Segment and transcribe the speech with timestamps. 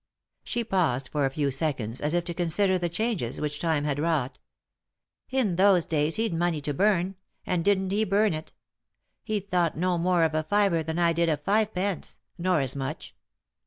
[0.43, 3.99] She paused for a few seconds, as if to consider the changes which time had
[3.99, 4.39] wrought."
[5.39, 8.59] In those days he'd money to bum, and didn't he burn it I
[9.25, 13.13] He thought no more of a fiver than I did of fivepence; nor as much.